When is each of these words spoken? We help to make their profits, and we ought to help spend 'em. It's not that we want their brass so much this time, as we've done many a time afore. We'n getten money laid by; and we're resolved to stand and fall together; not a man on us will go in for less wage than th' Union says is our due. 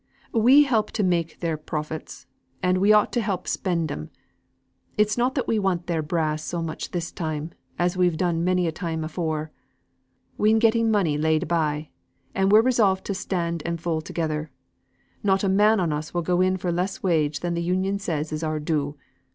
We 0.33 0.63
help 0.63 0.89
to 0.93 1.03
make 1.03 1.41
their 1.41 1.57
profits, 1.57 2.25
and 2.63 2.79
we 2.79 2.91
ought 2.91 3.11
to 3.13 3.21
help 3.21 3.47
spend 3.47 3.91
'em. 3.91 4.09
It's 4.97 5.15
not 5.15 5.35
that 5.35 5.47
we 5.47 5.59
want 5.59 5.85
their 5.85 6.01
brass 6.01 6.43
so 6.43 6.63
much 6.63 6.89
this 6.89 7.11
time, 7.11 7.51
as 7.77 7.95
we've 7.95 8.17
done 8.17 8.43
many 8.43 8.65
a 8.65 8.71
time 8.71 9.03
afore. 9.03 9.51
We'n 10.39 10.57
getten 10.57 10.89
money 10.89 11.19
laid 11.19 11.47
by; 11.47 11.89
and 12.33 12.51
we're 12.51 12.63
resolved 12.63 13.05
to 13.05 13.13
stand 13.13 13.61
and 13.63 13.79
fall 13.79 14.01
together; 14.01 14.49
not 15.21 15.43
a 15.43 15.47
man 15.49 15.79
on 15.79 15.93
us 15.93 16.15
will 16.15 16.23
go 16.23 16.41
in 16.41 16.57
for 16.57 16.71
less 16.71 17.03
wage 17.03 17.41
than 17.41 17.53
th' 17.53 17.59
Union 17.61 17.99
says 17.99 18.33
is 18.33 18.41
our 18.41 18.59
due. 18.59 18.97